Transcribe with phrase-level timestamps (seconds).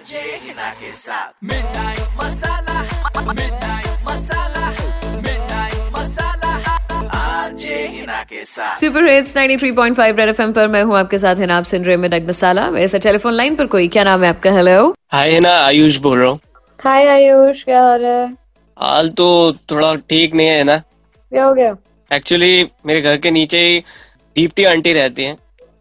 [0.00, 2.82] RJ Hina के साथ midnight masala
[3.32, 4.68] midnight masala
[5.24, 6.52] midnight masala
[7.18, 11.50] RJ Hina के साथ सुपर हिट्स 93.5 रेड एफएम पर मैं हूँ आपके साथ है
[11.52, 14.28] आप सुन रहे हैं मिडनाइट मसाला मेरे साथ टेलीफोन लाइन पर कोई क्या नाम है
[14.30, 14.52] आपका?
[14.52, 16.40] हेलो हाय है ना आयुष बोल रहा हूँ।
[16.78, 18.26] हाय आयुष क्या हाल है?
[18.76, 19.28] हाल तो
[19.70, 21.76] थोड़ा ठीक नहीं है ना क्या हो गया?
[22.10, 23.80] एक्चुअली मेरे घर के नीचे ही
[24.36, 25.36] दीप्ति आंटी रहती हैं।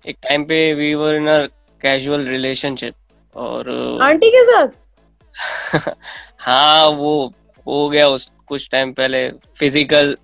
[0.08, 1.46] एक टाइम पे we were in a
[1.82, 2.94] casual relationship
[3.36, 4.68] और आंटी के साथ?
[6.40, 7.34] हाँ वो
[7.68, 10.18] हो गया उस कुछ टाइम पहले फ़िज़िकल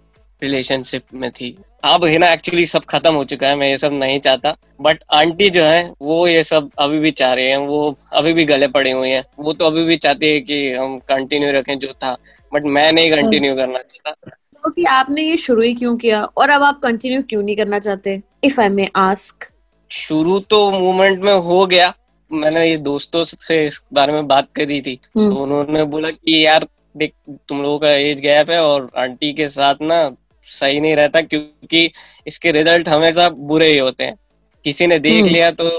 [0.44, 3.94] रिलेशनशिप में थी। अब है ना एक्चुअली सब खत्म हो चुका है मैं ये सब
[3.94, 7.98] नहीं चाहता। बट आंटी जो है वो ये सब अभी भी चाह रही हैं वो
[8.14, 11.52] अभी भी गले पड़े हुए हैं। वो तो अभी भी चाहती है कि हम कंटिन्यू
[11.52, 12.18] रखें जो था।
[12.54, 16.24] बट मैं नहीं कंटिन्यू करना चाहता। क्योंकि तो आपने ये शुरू ही क्यों किया?
[16.24, 18.22] और अब आप कंटिन्यू क्यों नहीं करना चाहते?
[18.44, 19.50] इफ़ आई मे आस्क
[19.92, 21.94] शुरू तो मूवमेंट में हो गया।
[22.36, 26.46] मैंने ये दोस्तों से इस बारे में बात करी थी हम्म। तो उन्होंने बोला कि
[26.46, 26.68] यार
[26.98, 27.14] देख
[27.50, 30.00] तुम लोगों का एज गैप है और आंटी के साथ ना
[30.48, 31.90] सही नहीं रहता क्योंकि
[32.28, 34.18] इसके रिज़ल्ट हमेशा बुरे ही होते हैं
[34.66, 35.70] किसी ने देख हम्म। लिया तो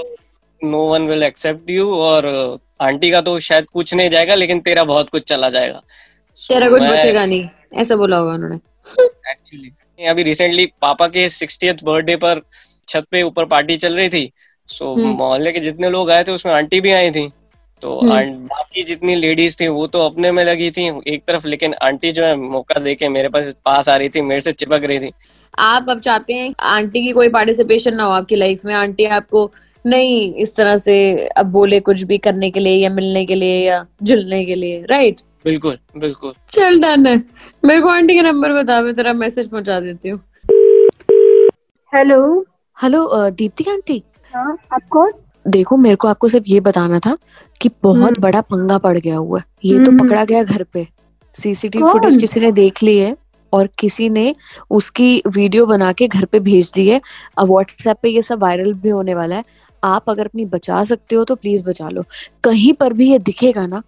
[0.61, 2.27] no one will accept you और
[2.81, 5.81] आंटी का तो शायद कुछ नहीं जाएगा लेकिन तेरा बहुत कुछ चला जाएगा
[6.37, 8.55] तेरा कुछ बचेगा नहीं ऐसा बोला होगा उन्होंने
[9.31, 12.41] एक्चुअली अभी रिसेंटली पापा के सिक्सटीथ बर्थडे पर
[12.87, 14.31] छत पे ऊपर पार्टी चल रही थी
[14.69, 17.27] सो हम्म। मोहल्ले के जितने लोग आए थे उसमें आंटी भी आई थी।
[17.81, 21.73] तो हम्म। बाकी जितनी लेडीज़ थी वो तो अपने में लगी थी एक तरफ़। लेकिन
[21.83, 24.99] आंटी जो है मौका देके मेरे पास पास आ रही थी मेरे से चिपक रही
[24.99, 25.11] थी।
[25.53, 28.73] आप अब चाहते हैं आंटी की कोई पार्टिसिपेशन ना हो आपकी लाइफ में?
[28.75, 29.49] आंटी आपको
[29.85, 30.95] नहीं इस तरह से
[31.37, 34.83] अब बोले कुछ भी करने के लिए या मिलने के लिए या जुलने के लिए
[34.89, 37.15] राइट बिल्कुल बिल्कुल। चल डन है।
[37.63, 40.19] मेरे को आंटी का नंबर बता मैं तेरा मैसेज पहुँचा देती हूँ।
[41.93, 42.45] Hello
[42.77, 44.01] hello Dipti aunty?
[44.35, 45.13] हाँ आप
[45.47, 47.17] देखो मेरे को आपको सिर्फ़ ये बताना था
[47.61, 50.63] कि बहुत हम्म। बड़ा पंगा पड़ गया हुआ है। ये तो हम्म। पकड़ा गया घर
[50.63, 50.87] पे।
[51.33, 53.15] सीसीटीवी फुटेज किसी ने देख ली है
[53.53, 54.35] और किसी ने
[54.69, 57.01] उसकी वीडियो बना के घर पे भेज दी है।
[57.37, 59.43] अब व्हाट्सएप पे ये सब वायरल भी होने वाला है।
[59.83, 62.03] आप अगर अपनी बचा सकते हो तो प्लीज़ बचा लो।
[62.43, 63.81] कहीं पर भी ये दिखेगा ना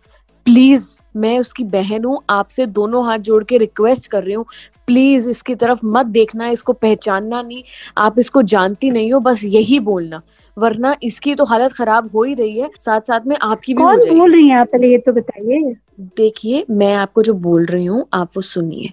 [0.46, 4.46] प्लीज़ मैं उसकी बहन हूँ आपसे दोनों हाथ जोड़ के रिक्वेस्ट कर रही हूँ।
[4.88, 7.64] प्लीज़ इसकी तरफ़ मत देखना इसको पहचानना नहीं।
[7.98, 10.22] आप इसको जानती नहीं हो बस यही बोलना।
[10.58, 14.00] वरना इसकी तो हालत खराब हो ही रही है। साथ साथ में आपकी भी कौन
[14.10, 15.76] बोल रही है आप पहले ये तो बताइए।
[16.18, 18.90] देखिए मैं आपको जो बोल रही हूँ आप वो सुनिए।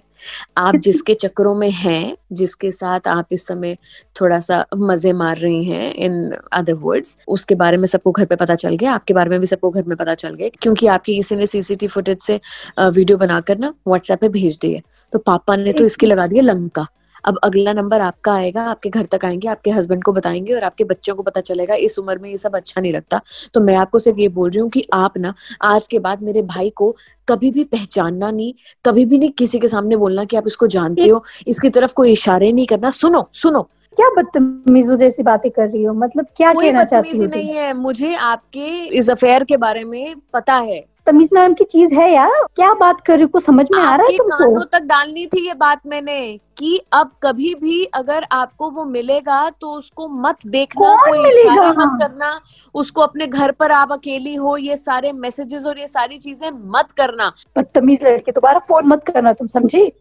[0.57, 3.77] आप जिसके चक्करों में हैं जिसके साथ आप इस समय
[4.21, 8.35] थोड़ा सा मज़े मार रही हैं इन अदर वर्ड्स उसके बारे में सबको घर पे
[8.35, 11.15] पता चल गया आपके बारे में भी सबको घर में पता चल गया क्योंकि आपकी
[11.15, 12.39] किसी ने सीसीटीवी फुटेज से
[12.79, 14.81] वीडियो बनाकर ना व्हाट्सएप पे भेज दिए है।
[15.13, 16.87] तो पापा ने तो इसकी लगा दिया लंका।
[17.27, 20.83] अब अगला नंबर आपका आएगा आपके घर तक आएँगे आपके हस्बैंड को बताएँगे और आपके
[20.83, 23.21] बच्चों को पता चलेगा इस उम्र में ये सब अच्छा नहीं लगता।
[23.53, 26.41] तो मैं आपको सिर्फ़ ये बोल रही हूँ कि आप ना आज के बाद मेरे
[26.41, 26.95] भाई को
[27.27, 28.53] कभी भी पहचानना नहीं
[28.85, 32.11] कभी भी नहीं किसी के सामने बोलना कि आप इसको जानते हो इसकी तरफ़ कोई
[32.11, 33.61] इशारे नहीं करना। सुनो सुनो।
[33.97, 35.93] क्या बदतमीजों जैसी बातें कर रही हो?
[35.93, 38.67] मतलब क्या कहना चाहती हो नहीं है। मुझे आपके
[38.97, 43.01] इस अफेयर के बारे में पता है। तमीज नाम की चीज़ है यार। क्या बात
[43.01, 43.27] कर रही हो?
[43.27, 44.37] को समझ में आ रहा है तुमको?
[44.37, 46.19] कानों तक डालनी थी ये बात मैंने
[46.57, 51.97] कि अब कभी भी अगर आपको वो मिलेगा तो उसको मत देखना कोई इशारा मत
[51.99, 52.39] करना
[52.75, 56.91] उसको अपने घर पर आप अकेली हो ये सारे मैसेजेस और ये सारी चीज़ें मत
[56.97, 59.91] करना। बदतमीज लड़के दोबारा फ़ोन मत करना तुम समझी?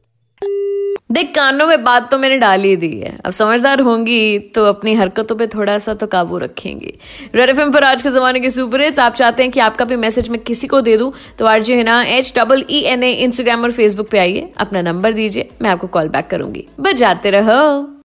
[1.12, 4.94] देख, कानों में बात तो मैंने डाल ही दी है। अब समझदार होंगी तो अपनी
[4.94, 6.92] हरकतों पे थोड़ा सा तो काबू रखेंगी।
[7.34, 9.97] रेड एफ़ पर आज के जमाने के सुपर हिट्स, आप चाहते हैं कि आपका भी
[9.97, 13.12] मैसेज मैं किसी को दे दूँ तो आरजे है ना H double E N A
[13.14, 17.30] Instagram और फेसबुक पे आइए, अपना नंबर दीजिए, मैं आपको कॉल बैक करूँगी। बस जाते
[17.30, 17.95] रहो।